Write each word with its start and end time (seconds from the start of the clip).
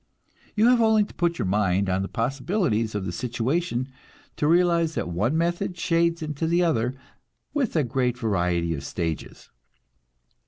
You 0.55 0.65
have 0.69 0.81
only 0.81 1.03
to 1.03 1.13
put 1.13 1.37
your 1.37 1.45
mind 1.45 1.87
on 1.87 2.01
the 2.01 2.07
possibilities 2.07 2.95
of 2.95 3.05
the 3.05 3.11
situation 3.11 3.87
to 4.35 4.47
realize 4.47 4.95
that 4.95 5.09
one 5.09 5.37
method 5.37 5.77
shades 5.77 6.23
into 6.23 6.47
the 6.47 6.63
other 6.63 6.95
with 7.53 7.75
a 7.75 7.83
great 7.83 8.17
variety 8.17 8.73
of 8.73 8.83
stages. 8.83 9.51